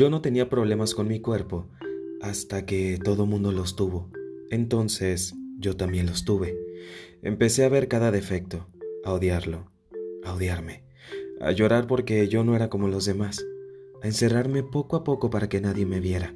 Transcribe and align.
Yo 0.00 0.08
no 0.08 0.22
tenía 0.22 0.48
problemas 0.48 0.94
con 0.94 1.08
mi 1.08 1.20
cuerpo 1.20 1.68
hasta 2.22 2.64
que 2.64 2.98
todo 3.04 3.26
mundo 3.26 3.52
los 3.52 3.76
tuvo. 3.76 4.10
Entonces 4.50 5.34
yo 5.58 5.76
también 5.76 6.06
los 6.06 6.24
tuve. 6.24 6.56
Empecé 7.20 7.66
a 7.66 7.68
ver 7.68 7.86
cada 7.86 8.10
defecto, 8.10 8.66
a 9.04 9.12
odiarlo, 9.12 9.70
a 10.24 10.32
odiarme, 10.32 10.84
a 11.38 11.52
llorar 11.52 11.86
porque 11.86 12.28
yo 12.28 12.44
no 12.44 12.56
era 12.56 12.70
como 12.70 12.88
los 12.88 13.04
demás, 13.04 13.44
a 14.02 14.06
encerrarme 14.06 14.62
poco 14.62 14.96
a 14.96 15.04
poco 15.04 15.28
para 15.28 15.50
que 15.50 15.60
nadie 15.60 15.84
me 15.84 16.00
viera, 16.00 16.34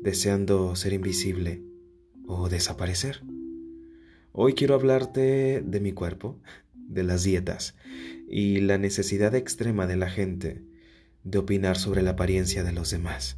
deseando 0.00 0.74
ser 0.74 0.94
invisible 0.94 1.62
o 2.26 2.48
desaparecer. 2.48 3.20
Hoy 4.32 4.54
quiero 4.54 4.74
hablarte 4.74 5.62
de 5.62 5.80
mi 5.80 5.92
cuerpo, 5.92 6.40
de 6.72 7.02
las 7.02 7.24
dietas 7.24 7.76
y 8.26 8.62
la 8.62 8.78
necesidad 8.78 9.34
extrema 9.34 9.86
de 9.86 9.96
la 9.96 10.08
gente 10.08 10.64
de 11.26 11.38
opinar 11.38 11.76
sobre 11.76 12.02
la 12.02 12.10
apariencia 12.10 12.62
de 12.62 12.72
los 12.72 12.90
demás. 12.90 13.36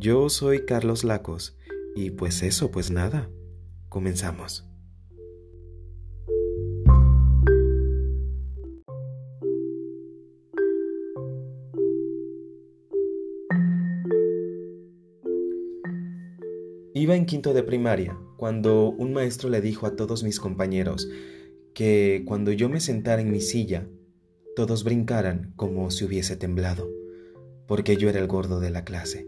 Yo 0.00 0.28
soy 0.28 0.64
Carlos 0.64 1.04
Lacos 1.04 1.56
y 1.94 2.10
pues 2.10 2.42
eso, 2.42 2.72
pues 2.72 2.90
nada. 2.90 3.30
Comenzamos. 3.88 4.68
Iba 16.94 17.14
en 17.14 17.26
quinto 17.26 17.54
de 17.54 17.62
primaria 17.62 18.18
cuando 18.36 18.90
un 18.90 19.12
maestro 19.12 19.48
le 19.48 19.60
dijo 19.60 19.86
a 19.86 19.94
todos 19.94 20.24
mis 20.24 20.40
compañeros 20.40 21.08
que 21.72 22.24
cuando 22.26 22.50
yo 22.50 22.68
me 22.68 22.80
sentara 22.80 23.22
en 23.22 23.30
mi 23.30 23.40
silla, 23.40 23.86
todos 24.58 24.82
brincaran 24.82 25.52
como 25.54 25.88
si 25.92 26.04
hubiese 26.04 26.34
temblado, 26.34 26.90
porque 27.68 27.96
yo 27.96 28.10
era 28.10 28.18
el 28.18 28.26
gordo 28.26 28.58
de 28.58 28.70
la 28.70 28.82
clase. 28.82 29.24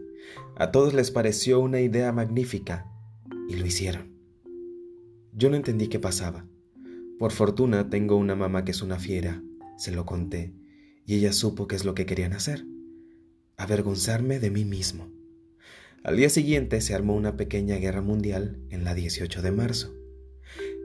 A 0.57 0.71
todos 0.71 0.93
les 0.93 1.09
pareció 1.09 1.61
una 1.61 1.79
idea 1.79 2.11
magnífica 2.11 2.91
y 3.47 3.55
lo 3.55 3.65
hicieron. 3.65 4.11
Yo 5.31 5.49
no 5.49 5.55
entendí 5.55 5.87
qué 5.87 5.99
pasaba. 5.99 6.45
Por 7.17 7.31
fortuna 7.31 7.89
tengo 7.89 8.17
una 8.17 8.35
mamá 8.35 8.65
que 8.65 8.71
es 8.71 8.81
una 8.81 8.99
fiera, 8.99 9.41
se 9.77 9.93
lo 9.93 10.05
conté, 10.05 10.53
y 11.05 11.15
ella 11.15 11.31
supo 11.31 11.65
qué 11.65 11.77
es 11.77 11.85
lo 11.85 11.93
que 11.93 12.05
querían 12.05 12.33
hacer, 12.33 12.65
avergonzarme 13.55 14.41
de 14.41 14.51
mí 14.51 14.65
mismo. 14.65 15.13
Al 16.03 16.17
día 16.17 16.27
siguiente 16.27 16.81
se 16.81 16.93
armó 16.93 17.15
una 17.15 17.37
pequeña 17.37 17.77
guerra 17.77 18.01
mundial 18.01 18.59
en 18.69 18.83
la 18.83 18.95
18 18.95 19.41
de 19.41 19.51
marzo. 19.53 19.95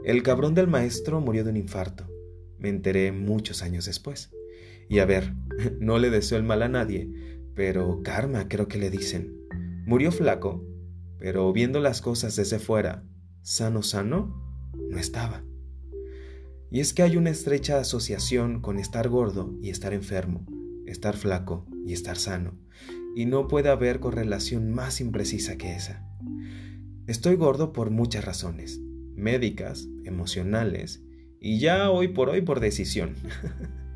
El 0.05 0.23
cabrón 0.23 0.55
del 0.55 0.69
maestro 0.69 1.21
murió 1.21 1.43
de 1.43 1.51
un 1.51 1.56
infarto. 1.56 2.06
Me 2.59 2.69
enteré 2.69 3.12
muchos 3.12 3.62
años 3.62 3.87
después. 3.87 4.31
Y 4.89 4.99
a 5.01 5.07
ver, 5.07 5.35
no 5.81 5.99
le 5.99 6.11
deseo 6.11 6.39
el 6.39 6.45
mal 6.45 6.62
a 6.62 6.69
nadie, 6.69 7.11
pero 7.55 8.03
karma 8.03 8.49
creo 8.49 8.69
que 8.69 8.79
le 8.79 8.91
dicen. 8.91 9.37
Murió 9.87 10.12
flaco, 10.12 10.65
pero 11.19 11.53
viendo 11.53 11.81
las 11.81 12.03
cosas 12.03 12.37
desde 12.37 12.59
fuera, 12.59 13.05
sano, 13.43 13.83
sano, 13.83 14.73
no 14.91 14.99
estaba. 14.99 15.45
Y 16.71 16.81
es 16.81 16.93
que 16.93 17.03
hay 17.03 17.17
una 17.17 17.31
estrecha 17.31 17.79
asociación 17.79 18.61
con 18.61 18.79
estar 18.79 19.09
gordo 19.09 19.57
y 19.62 19.71
estar 19.71 19.95
enfermo, 19.95 20.45
estar 20.87 21.17
flaco 21.17 21.67
y 21.87 21.93
estar 21.93 22.17
sano, 22.17 22.59
y 23.15 23.27
no 23.27 23.49
puede 23.49 23.69
haber 23.69 24.01
correlación 24.01 24.73
más 24.73 25.01
imprecisa 25.01 25.57
que 25.57 25.75
esa. 25.75 26.05
Estoy 27.07 27.37
gordo 27.37 27.73
por 27.73 27.91
muchas 27.91 28.25
razones, 28.25 28.81
médicas, 29.15 29.89
emocionales, 30.05 31.03
y 31.47 31.61
ya 31.61 31.91
hoy 31.91 32.09
por 32.09 32.29
hoy 32.29 32.41
por 32.41 32.59
decisión. 32.59 33.15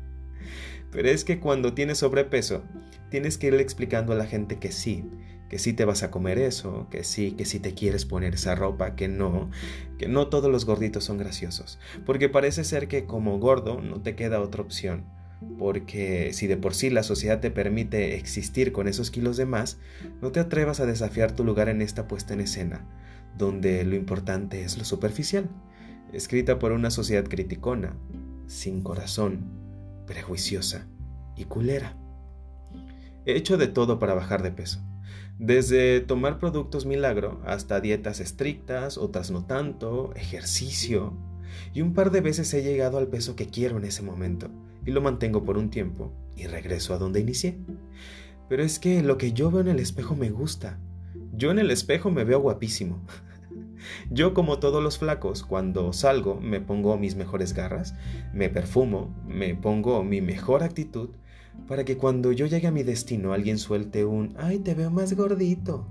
Pero 0.91 1.09
es 1.09 1.25
que 1.25 1.41
cuando 1.41 1.73
tienes 1.73 1.97
sobrepeso, 1.97 2.63
tienes 3.09 3.37
que 3.37 3.47
irle 3.47 3.61
explicando 3.61 4.13
a 4.13 4.15
la 4.15 4.25
gente 4.25 4.57
que 4.57 4.71
sí, 4.71 5.03
que 5.49 5.59
sí 5.59 5.73
te 5.73 5.83
vas 5.83 6.01
a 6.01 6.11
comer 6.11 6.37
eso, 6.37 6.87
que 6.89 7.03
sí, 7.03 7.33
que 7.33 7.43
sí 7.43 7.59
te 7.59 7.73
quieres 7.73 8.05
poner 8.05 8.35
esa 8.35 8.55
ropa, 8.55 8.95
que 8.95 9.09
no, 9.09 9.51
que 9.97 10.07
no 10.07 10.29
todos 10.29 10.49
los 10.49 10.63
gorditos 10.63 11.03
son 11.03 11.17
graciosos, 11.17 11.77
porque 12.05 12.29
parece 12.29 12.63
ser 12.63 12.87
que 12.87 13.05
como 13.05 13.37
gordo 13.37 13.81
no 13.81 14.01
te 14.01 14.15
queda 14.15 14.39
otra 14.39 14.61
opción, 14.61 15.03
porque 15.59 16.31
si 16.31 16.47
de 16.47 16.55
por 16.55 16.73
sí 16.73 16.89
la 16.89 17.03
sociedad 17.03 17.41
te 17.41 17.51
permite 17.51 18.15
existir 18.15 18.71
con 18.71 18.87
esos 18.87 19.11
kilos 19.11 19.35
de 19.35 19.45
más, 19.45 19.77
no 20.21 20.31
te 20.31 20.39
atrevas 20.39 20.79
a 20.79 20.85
desafiar 20.85 21.33
tu 21.33 21.43
lugar 21.43 21.67
en 21.67 21.81
esta 21.81 22.07
puesta 22.07 22.33
en 22.33 22.39
escena, 22.39 22.87
donde 23.37 23.83
lo 23.83 23.95
importante 23.95 24.63
es 24.63 24.77
lo 24.77 24.85
superficial, 24.85 25.49
escrita 26.13 26.59
por 26.59 26.71
una 26.71 26.91
sociedad 26.91 27.25
criticona, 27.25 27.95
sin 28.47 28.81
corazón, 28.81 29.41
prejuiciosa 30.07 30.87
y 31.35 31.45
culera. 31.45 31.95
He 33.25 33.35
hecho 33.35 33.57
de 33.57 33.67
todo 33.67 33.99
para 33.99 34.13
bajar 34.13 34.43
de 34.43 34.51
peso 34.51 34.81
desde 35.41 36.01
tomar 36.01 36.37
productos 36.37 36.85
milagro 36.85 37.41
hasta 37.43 37.81
dietas 37.81 38.19
estrictas, 38.19 38.99
otras 38.99 39.31
no 39.31 39.43
tanto, 39.43 40.13
ejercicio. 40.15 41.13
Y 41.73 41.81
un 41.81 41.95
par 41.95 42.11
de 42.11 42.21
veces 42.21 42.53
he 42.53 42.61
llegado 42.61 42.99
al 42.99 43.07
peso 43.07 43.35
que 43.35 43.47
quiero 43.47 43.77
en 43.77 43.85
ese 43.85 44.03
momento 44.03 44.51
y 44.85 44.91
lo 44.91 45.01
mantengo 45.01 45.43
por 45.43 45.57
un 45.57 45.71
tiempo 45.71 46.13
y 46.37 46.45
regreso 46.45 46.93
a 46.93 46.99
donde 46.99 47.21
inicié. 47.21 47.57
Pero 48.49 48.61
es 48.61 48.77
que 48.77 49.01
lo 49.01 49.17
que 49.17 49.33
yo 49.33 49.49
veo 49.49 49.61
en 49.61 49.69
el 49.69 49.79
espejo 49.79 50.15
me 50.15 50.29
gusta. 50.29 50.77
Yo 51.33 51.49
en 51.49 51.57
el 51.57 51.71
espejo 51.71 52.11
me 52.11 52.23
veo 52.23 52.39
guapísimo. 52.39 53.01
Yo 54.09 54.33
como 54.33 54.59
todos 54.59 54.83
los 54.83 54.97
flacos, 54.97 55.43
cuando 55.43 55.93
salgo 55.93 56.39
me 56.39 56.61
pongo 56.61 56.97
mis 56.97 57.15
mejores 57.15 57.53
garras, 57.53 57.95
me 58.33 58.49
perfumo, 58.49 59.15
me 59.27 59.55
pongo 59.55 60.03
mi 60.03 60.21
mejor 60.21 60.63
actitud 60.63 61.09
para 61.67 61.83
que 61.85 61.97
cuando 61.97 62.31
yo 62.31 62.45
llegue 62.45 62.67
a 62.67 62.71
mi 62.71 62.83
destino 62.83 63.33
alguien 63.33 63.57
suelte 63.57 64.05
un, 64.05 64.35
ay, 64.37 64.59
te 64.59 64.73
veo 64.73 64.89
más 64.89 65.13
gordito. 65.13 65.87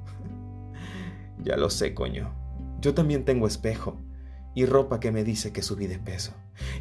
ya 1.44 1.56
lo 1.56 1.70
sé, 1.70 1.94
coño. 1.94 2.32
Yo 2.80 2.94
también 2.94 3.24
tengo 3.24 3.46
espejo 3.46 3.98
y 4.54 4.66
ropa 4.66 5.00
que 5.00 5.12
me 5.12 5.24
dice 5.24 5.52
que 5.52 5.62
subí 5.62 5.86
de 5.86 5.98
peso. 5.98 6.32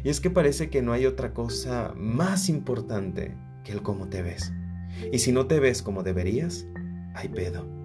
Y 0.02 0.08
es 0.08 0.20
que 0.20 0.30
parece 0.30 0.70
que 0.70 0.82
no 0.82 0.92
hay 0.92 1.06
otra 1.06 1.32
cosa 1.32 1.92
más 1.96 2.48
importante 2.48 3.34
que 3.64 3.72
el 3.72 3.82
cómo 3.82 4.08
te 4.08 4.22
ves. 4.22 4.52
Y 5.12 5.18
si 5.18 5.32
no 5.32 5.46
te 5.46 5.60
ves 5.60 5.82
como 5.82 6.02
deberías, 6.02 6.66
hay 7.14 7.28
pedo. 7.28 7.79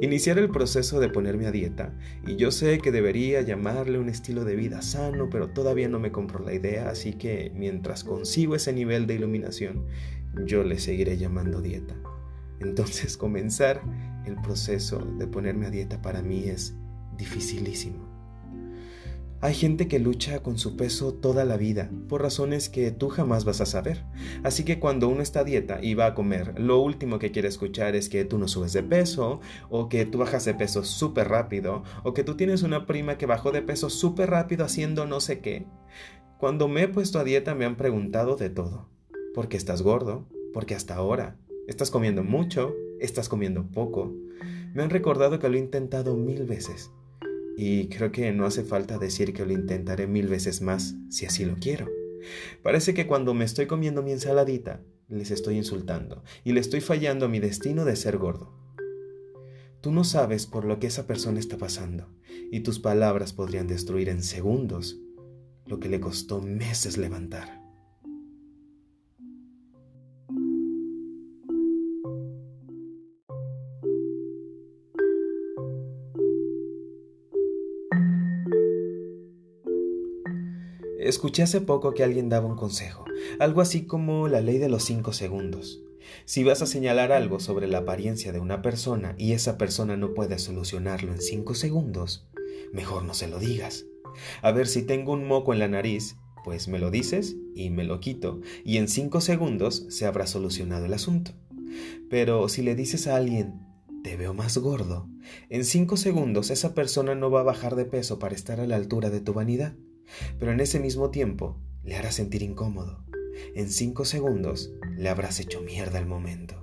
Iniciar 0.00 0.38
el 0.38 0.50
proceso 0.50 1.00
de 1.00 1.08
ponerme 1.08 1.46
a 1.46 1.52
dieta, 1.52 1.94
y 2.26 2.36
yo 2.36 2.50
sé 2.50 2.78
que 2.78 2.92
debería 2.92 3.42
llamarle 3.42 3.98
un 3.98 4.08
estilo 4.08 4.44
de 4.44 4.56
vida 4.56 4.82
sano, 4.82 5.28
pero 5.30 5.48
todavía 5.48 5.88
no 5.88 5.98
me 5.98 6.12
compro 6.12 6.44
la 6.44 6.54
idea, 6.54 6.90
así 6.90 7.14
que 7.14 7.52
mientras 7.54 8.04
consigo 8.04 8.54
ese 8.54 8.72
nivel 8.72 9.06
de 9.06 9.14
iluminación, 9.14 9.86
yo 10.46 10.62
le 10.62 10.78
seguiré 10.78 11.16
llamando 11.16 11.60
dieta. 11.60 11.94
Entonces 12.60 13.16
comenzar 13.18 13.82
el 14.26 14.36
proceso 14.36 14.98
de 14.98 15.26
ponerme 15.26 15.66
a 15.66 15.70
dieta 15.70 16.02
para 16.02 16.22
mí 16.22 16.44
es 16.44 16.74
dificilísimo. 17.16 18.09
Hay 19.42 19.54
gente 19.54 19.88
que 19.88 19.98
lucha 19.98 20.42
con 20.42 20.58
su 20.58 20.76
peso 20.76 21.14
toda 21.14 21.46
la 21.46 21.56
vida, 21.56 21.90
por 22.10 22.20
razones 22.20 22.68
que 22.68 22.90
tú 22.90 23.08
jamás 23.08 23.46
vas 23.46 23.62
a 23.62 23.66
saber. 23.66 24.04
Así 24.42 24.64
que 24.64 24.78
cuando 24.78 25.08
uno 25.08 25.22
está 25.22 25.40
a 25.40 25.44
dieta 25.44 25.78
y 25.82 25.94
va 25.94 26.04
a 26.04 26.14
comer, 26.14 26.60
lo 26.60 26.78
último 26.78 27.18
que 27.18 27.30
quiere 27.30 27.48
escuchar 27.48 27.96
es 27.96 28.10
que 28.10 28.26
tú 28.26 28.36
no 28.36 28.48
subes 28.48 28.74
de 28.74 28.82
peso, 28.82 29.40
o 29.70 29.88
que 29.88 30.04
tú 30.04 30.18
bajas 30.18 30.44
de 30.44 30.52
peso 30.52 30.84
súper 30.84 31.28
rápido, 31.28 31.84
o 32.04 32.12
que 32.12 32.22
tú 32.22 32.36
tienes 32.36 32.62
una 32.62 32.84
prima 32.84 33.16
que 33.16 33.24
bajó 33.24 33.50
de 33.50 33.62
peso 33.62 33.88
súper 33.88 34.28
rápido 34.28 34.62
haciendo 34.62 35.06
no 35.06 35.20
sé 35.20 35.40
qué. 35.40 35.66
Cuando 36.36 36.68
me 36.68 36.82
he 36.82 36.88
puesto 36.88 37.18
a 37.18 37.24
dieta 37.24 37.54
me 37.54 37.64
han 37.64 37.76
preguntado 37.76 38.36
de 38.36 38.50
todo. 38.50 38.90
¿Por 39.34 39.48
qué 39.48 39.56
estás 39.56 39.80
gordo? 39.80 40.28
Porque 40.52 40.74
hasta 40.74 40.96
ahora 40.96 41.38
estás 41.66 41.90
comiendo 41.90 42.22
mucho, 42.24 42.74
estás 43.00 43.30
comiendo 43.30 43.64
poco. 43.70 44.12
Me 44.74 44.82
han 44.82 44.90
recordado 44.90 45.38
que 45.38 45.48
lo 45.48 45.56
he 45.56 45.60
intentado 45.60 46.14
mil 46.14 46.44
veces 46.44 46.90
y 47.62 47.88
creo 47.88 48.10
que 48.10 48.32
no 48.32 48.46
hace 48.46 48.64
falta 48.64 48.96
decir 48.96 49.34
que 49.34 49.44
lo 49.44 49.52
intentaré 49.52 50.06
mil 50.06 50.28
veces 50.28 50.62
más 50.62 50.94
si 51.10 51.26
así 51.26 51.44
lo 51.44 51.56
quiero. 51.56 51.90
Parece 52.62 52.94
que 52.94 53.06
cuando 53.06 53.34
me 53.34 53.44
estoy 53.44 53.66
comiendo 53.66 54.02
mi 54.02 54.12
ensaladita, 54.12 54.80
les 55.08 55.30
estoy 55.30 55.58
insultando 55.58 56.24
y 56.42 56.52
le 56.52 56.60
estoy 56.60 56.80
fallando 56.80 57.26
a 57.26 57.28
mi 57.28 57.38
destino 57.38 57.84
de 57.84 57.96
ser 57.96 58.16
gordo. 58.16 58.54
Tú 59.82 59.92
no 59.92 60.04
sabes 60.04 60.46
por 60.46 60.64
lo 60.64 60.78
que 60.78 60.86
esa 60.86 61.06
persona 61.06 61.38
está 61.38 61.58
pasando 61.58 62.08
y 62.50 62.60
tus 62.60 62.78
palabras 62.78 63.34
podrían 63.34 63.66
destruir 63.66 64.08
en 64.08 64.22
segundos 64.22 64.98
lo 65.66 65.80
que 65.80 65.90
le 65.90 66.00
costó 66.00 66.40
meses 66.40 66.96
levantar. 66.96 67.59
Escuché 81.00 81.42
hace 81.42 81.62
poco 81.62 81.94
que 81.94 82.04
alguien 82.04 82.28
daba 82.28 82.46
un 82.46 82.56
consejo, 82.56 83.06
algo 83.38 83.62
así 83.62 83.86
como 83.86 84.28
la 84.28 84.42
ley 84.42 84.58
de 84.58 84.68
los 84.68 84.84
cinco 84.84 85.14
segundos. 85.14 85.80
Si 86.26 86.44
vas 86.44 86.60
a 86.60 86.66
señalar 86.66 87.10
algo 87.10 87.40
sobre 87.40 87.68
la 87.68 87.78
apariencia 87.78 88.32
de 88.32 88.38
una 88.38 88.60
persona 88.60 89.14
y 89.16 89.32
esa 89.32 89.56
persona 89.56 89.96
no 89.96 90.12
puede 90.12 90.38
solucionarlo 90.38 91.10
en 91.12 91.22
cinco 91.22 91.54
segundos, 91.54 92.28
mejor 92.74 93.04
no 93.04 93.14
se 93.14 93.28
lo 93.28 93.38
digas. 93.38 93.86
A 94.42 94.52
ver 94.52 94.66
si 94.66 94.82
tengo 94.82 95.14
un 95.14 95.26
moco 95.26 95.54
en 95.54 95.60
la 95.60 95.68
nariz, 95.68 96.16
pues 96.44 96.68
me 96.68 96.78
lo 96.78 96.90
dices 96.90 97.34
y 97.54 97.70
me 97.70 97.84
lo 97.84 97.98
quito, 98.00 98.42
y 98.62 98.76
en 98.76 98.86
cinco 98.86 99.22
segundos 99.22 99.86
se 99.88 100.04
habrá 100.04 100.26
solucionado 100.26 100.84
el 100.84 100.92
asunto. 100.92 101.32
Pero 102.10 102.46
si 102.50 102.60
le 102.60 102.74
dices 102.74 103.06
a 103.06 103.16
alguien, 103.16 103.54
te 104.04 104.18
veo 104.18 104.34
más 104.34 104.58
gordo, 104.58 105.08
en 105.48 105.64
cinco 105.64 105.96
segundos 105.96 106.50
esa 106.50 106.74
persona 106.74 107.14
no 107.14 107.30
va 107.30 107.40
a 107.40 107.44
bajar 107.44 107.74
de 107.74 107.86
peso 107.86 108.18
para 108.18 108.34
estar 108.34 108.60
a 108.60 108.66
la 108.66 108.76
altura 108.76 109.08
de 109.08 109.22
tu 109.22 109.32
vanidad, 109.32 109.74
pero 110.38 110.52
en 110.52 110.60
ese 110.60 110.80
mismo 110.80 111.10
tiempo 111.10 111.56
le 111.84 111.96
hará 111.96 112.12
sentir 112.12 112.42
incómodo. 112.42 113.04
En 113.54 113.70
cinco 113.70 114.04
segundos 114.04 114.72
le 114.96 115.08
habrás 115.08 115.40
hecho 115.40 115.60
mierda 115.60 115.98
el 115.98 116.06
momento. 116.06 116.60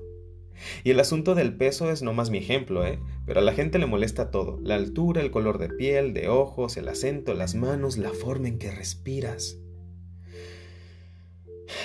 Y 0.83 0.91
el 0.91 0.99
asunto 0.99 1.35
del 1.35 1.55
peso 1.55 1.91
es 1.91 2.01
no 2.01 2.13
más 2.13 2.29
mi 2.29 2.39
ejemplo, 2.39 2.85
¿eh? 2.85 2.99
Pero 3.25 3.39
a 3.39 3.43
la 3.43 3.53
gente 3.53 3.79
le 3.79 3.85
molesta 3.85 4.31
todo. 4.31 4.59
La 4.61 4.75
altura, 4.75 5.21
el 5.21 5.31
color 5.31 5.57
de 5.59 5.69
piel, 5.69 6.13
de 6.13 6.29
ojos, 6.29 6.77
el 6.77 6.87
acento, 6.87 7.33
las 7.33 7.55
manos, 7.55 7.97
la 7.97 8.11
forma 8.11 8.47
en 8.47 8.57
que 8.57 8.71
respiras. 8.71 9.59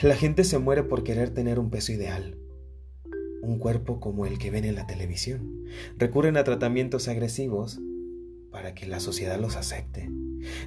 La 0.02 0.16
gente 0.16 0.44
se 0.44 0.58
muere 0.58 0.84
por 0.84 1.02
querer 1.04 1.30
tener 1.30 1.58
un 1.58 1.70
peso 1.70 1.92
ideal. 1.92 2.38
Un 3.42 3.58
cuerpo 3.58 4.00
como 4.00 4.26
el 4.26 4.38
que 4.38 4.50
ven 4.50 4.64
en 4.64 4.76
la 4.76 4.86
televisión. 4.86 5.64
Recurren 5.98 6.36
a 6.36 6.44
tratamientos 6.44 7.08
agresivos 7.08 7.80
para 8.50 8.74
que 8.74 8.86
la 8.86 9.00
sociedad 9.00 9.40
los 9.40 9.56
acepte. 9.56 10.08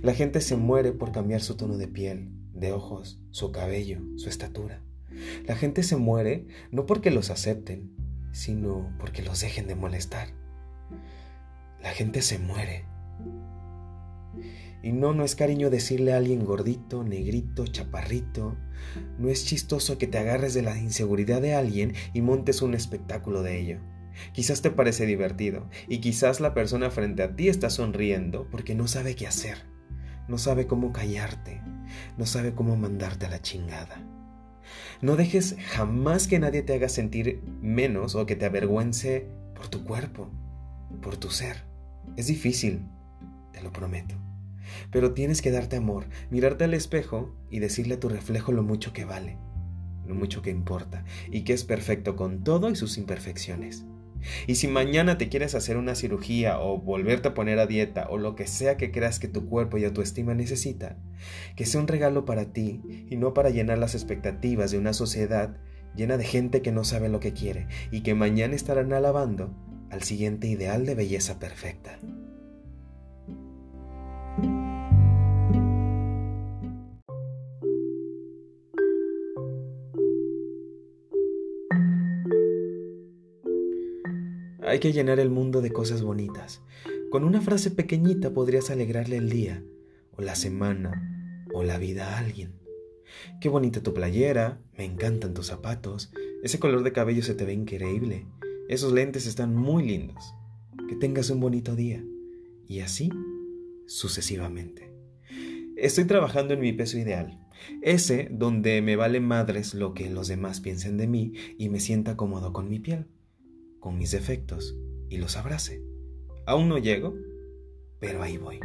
La 0.02 0.14
gente 0.14 0.42
se 0.42 0.56
muere 0.56 0.92
por 0.92 1.12
cambiar 1.12 1.42
su 1.42 1.56
tono 1.56 1.78
de 1.78 1.88
piel, 1.88 2.30
de 2.54 2.72
ojos, 2.72 3.20
su 3.32 3.52
cabello, 3.52 4.02
su 4.16 4.30
estatura. 4.30 4.82
La 5.46 5.56
gente 5.56 5.84
se 5.84 5.96
muere 5.96 6.48
no 6.72 6.86
porque 6.86 7.12
los 7.12 7.30
acepten, 7.30 7.96
sino 8.32 8.94
porque 9.00 9.22
los 9.22 9.42
dejen 9.42 9.68
de 9.68 9.76
molestar. 9.76 10.30
La 11.82 11.92
gente 11.92 12.22
se 12.22 12.40
muere. 12.40 12.86
Y 14.84 14.92
no, 14.92 15.14
no 15.14 15.24
es 15.24 15.36
cariño 15.36 15.70
decirle 15.70 16.14
a 16.14 16.18
alguien 16.18 16.46
gordito, 16.46 17.04
negrito, 17.04 17.66
chaparrito. 17.66 18.56
No 19.18 19.30
es 19.30 19.46
chistoso 19.46 19.98
que 19.98 20.08
te 20.08 20.18
agarres 20.18 20.54
de 20.54 20.62
la 20.62 20.78
inseguridad 20.78 21.42
de 21.42 21.56
alguien 21.56 21.94
y 22.14 22.22
montes 22.22 22.62
un 22.62 22.74
espectáculo 22.74 23.42
de 23.42 23.60
ello. 23.60 23.80
Quizás 24.34 24.62
te 24.62 24.72
parece 24.72 25.06
divertido 25.06 25.70
y 25.88 26.00
quizás 26.00 26.40
la 26.40 26.54
persona 26.54 26.90
frente 26.90 27.24
a 27.24 27.36
ti 27.36 27.50
está 27.50 27.70
sonriendo 27.70 28.48
porque 28.50 28.76
no 28.76 28.88
sabe 28.88 29.16
qué 29.16 29.28
hacer, 29.28 29.58
no 30.28 30.38
sabe 30.38 30.68
cómo 30.68 30.92
callarte, 30.92 31.62
no 32.18 32.26
sabe 32.26 32.54
cómo 32.54 32.76
mandarte 32.76 33.26
a 33.26 33.30
la 33.30 33.42
chingada. 33.42 34.02
No 35.02 35.16
dejes 35.16 35.56
jamás 35.60 36.28
que 36.28 36.40
nadie 36.40 36.62
te 36.62 36.74
haga 36.74 36.90
sentir 36.90 37.42
menos 37.62 38.16
o 38.16 38.26
que 38.26 38.36
te 38.36 38.46
avergüence 38.46 39.28
por 39.54 39.68
tu 39.68 39.84
cuerpo, 39.84 40.30
por 41.02 41.18
tu 41.18 41.30
ser. 41.30 41.64
Es 42.18 42.28
difícil, 42.28 42.88
te 43.52 43.62
lo 43.62 43.72
prometo. 43.72 44.16
Pero 44.92 45.14
tienes 45.14 45.42
que 45.42 45.52
darte 45.52 45.76
amor, 45.76 46.08
mirarte 46.30 46.64
al 46.64 46.74
espejo 46.74 47.36
y 47.50 47.60
decirle 47.60 47.96
a 47.96 48.00
tu 48.00 48.10
reflejo 48.10 48.52
lo 48.52 48.64
mucho 48.64 48.94
que 48.94 49.06
vale, 49.06 49.38
lo 50.06 50.16
mucho 50.16 50.42
que 50.42 50.50
importa 50.50 51.04
y 51.30 51.42
que 51.42 51.54
es 51.54 51.64
perfecto 51.64 52.16
con 52.16 52.44
todo 52.44 52.70
y 52.70 52.76
sus 52.76 52.98
imperfecciones. 52.98 53.86
Y 54.48 54.56
si 54.56 54.68
mañana 54.68 55.18
te 55.18 55.30
quieres 55.30 55.56
hacer 55.56 55.78
una 55.78 55.96
cirugía 55.96 56.60
o 56.60 56.80
volverte 56.80 57.30
a 57.30 57.34
poner 57.34 57.60
a 57.60 57.68
dieta 57.68 58.08
o 58.10 58.18
lo 58.18 58.36
que 58.36 58.48
sea 58.48 58.78
que 58.78 58.92
creas 58.92 59.20
que 59.20 59.28
tu 59.28 59.48
cuerpo 59.48 59.78
y 59.78 59.86
autoestima 59.86 60.34
necesita, 60.34 60.98
que 61.56 61.66
sea 61.66 61.82
un 61.82 61.88
regalo 61.88 62.26
para 62.26 62.54
ti 62.54 62.82
y 63.10 63.16
no 63.18 63.34
para 63.34 63.50
llenar 63.50 63.78
las 63.78 63.96
expectativas 63.96 64.72
de 64.72 64.78
una 64.78 64.94
sociedad 64.94 65.58
llena 65.96 66.18
de 66.18 66.26
gente 66.26 66.62
que 66.62 66.72
no 66.72 66.84
sabe 66.84 67.10
lo 67.10 67.20
que 67.20 67.34
quiere 67.34 67.68
y 67.92 68.02
que 68.02 68.16
mañana 68.16 68.56
estarán 68.56 68.94
alabando 68.94 69.56
al 69.90 70.04
siguiente 70.04 70.48
ideal 70.48 70.86
de 70.86 70.96
belleza 70.96 71.40
perfecta. 71.40 72.00
Hay 84.68 84.80
que 84.80 84.92
llenar 84.92 85.20
el 85.20 85.30
mundo 85.30 85.62
de 85.62 85.72
cosas 85.72 86.02
bonitas. 86.02 86.64
Con 87.12 87.24
una 87.24 87.40
frase 87.40 87.70
pequeñita 87.70 88.34
podrías 88.34 88.72
alegrarle 88.72 89.18
el 89.18 89.30
día, 89.30 89.64
o 90.18 90.24
la 90.24 90.34
semana, 90.34 91.46
o 91.54 91.62
la 91.62 91.78
vida 91.78 92.10
a 92.10 92.18
alguien. 92.18 92.56
Qué 93.40 93.48
bonita 93.48 93.84
tu 93.84 93.94
playera, 93.94 94.60
me 94.76 94.84
encantan 94.84 95.36
tus 95.36 95.46
zapatos, 95.46 96.12
ese 96.42 96.58
color 96.58 96.82
de 96.82 96.94
cabello 96.94 97.22
se 97.22 97.36
te 97.36 97.46
ve 97.46 97.54
increíble, 97.54 98.26
esos 98.68 98.92
lentes 98.92 99.28
están 99.28 99.56
muy 99.56 99.86
lindos. 99.86 100.34
Que 100.90 100.96
tengas 100.96 101.30
un 101.30 101.40
bonito 101.42 101.76
día. 101.76 102.04
Y 102.68 102.80
así 102.80 103.12
sucesivamente. 103.86 104.92
Estoy 105.78 106.06
trabajando 106.06 106.56
en 106.56 106.62
mi 106.62 106.74
peso 106.74 106.98
ideal, 106.98 107.40
ese 107.84 108.30
donde 108.32 108.82
me 108.82 108.96
vale 108.96 109.20
madres 109.20 109.76
lo 109.76 109.94
que 109.94 110.10
los 110.10 110.28
demás 110.28 110.60
piensen 110.60 110.98
de 110.98 111.06
mí 111.06 111.34
y 111.60 111.70
me 111.70 111.80
sienta 111.80 112.18
cómodo 112.18 112.52
con 112.52 112.68
mi 112.68 112.80
piel 112.80 113.06
con 113.86 114.00
mis 114.00 114.10
defectos 114.10 114.76
y 115.10 115.18
los 115.18 115.38
abrace. 115.38 115.80
Aún 116.48 116.70
no 116.70 116.80
llego, 116.80 117.14
pero 118.00 118.24
ahí 118.24 118.40
voy. 118.40 118.60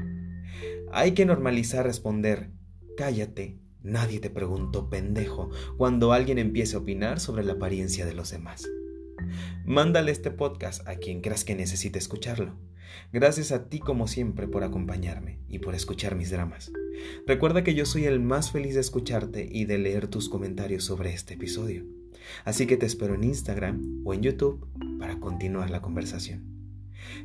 Hay 0.93 1.13
que 1.13 1.27
normalizar 1.27 1.85
responder, 1.85 2.53
cállate, 2.97 3.59
nadie 3.83 4.21
te 4.21 4.31
preguntó 4.31 4.89
pendejo, 4.89 5.51
cuando 5.77 6.15
alguien 6.15 6.39
empiece 6.39 6.75
a 6.75 6.79
opinar 6.79 7.21
sobre 7.21 7.45
la 7.45 7.53
apariencia 7.53 8.07
de 8.07 8.15
los 8.15 8.31
demás. 8.31 8.67
Mándale 9.67 10.11
este 10.11 10.31
podcast 10.31 10.89
a 10.89 10.97
quien 10.97 11.21
creas 11.21 11.45
que 11.45 11.55
necesite 11.55 11.99
escucharlo. 11.99 12.59
Gracias 13.13 13.53
a 13.53 13.69
ti 13.69 13.79
como 13.79 14.09
siempre 14.09 14.49
por 14.49 14.65
acompañarme 14.65 15.41
y 15.49 15.59
por 15.59 15.75
escuchar 15.75 16.17
mis 16.17 16.31
dramas. 16.31 16.73
Recuerda 17.27 17.63
que 17.63 17.75
yo 17.75 17.85
soy 17.85 18.07
el 18.07 18.21
más 18.21 18.53
feliz 18.53 18.73
de 18.73 18.81
escucharte 18.81 19.47
y 19.53 19.67
de 19.67 19.77
leer 19.77 20.09
tus 20.09 20.31
comentarios 20.31 20.85
sobre 20.85 21.13
este 21.13 21.35
episodio. 21.35 21.85
Así 22.47 22.67
que 22.67 22.79
te 22.79 22.87
espero 22.87 23.15
en 23.15 23.25
Instagram 23.25 24.03
o 24.07 24.15
en 24.15 24.23
YouTube 24.23 24.67
para 25.01 25.19
continuar 25.19 25.71
la 25.71 25.81
conversación. 25.81 26.45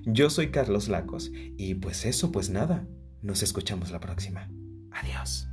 Yo 0.06 0.30
soy 0.31 0.50
Carlos 0.50 0.88
Lacos 0.88 1.31
y 1.33 1.75
pues 1.75 2.06
eso, 2.06 2.31
pues 2.31 2.50
nada, 2.50 2.88
nos 3.22 3.44
escuchamos 3.44 3.92
la 3.92 4.00
próxima. 4.00 4.50
Adiós. 4.92 5.48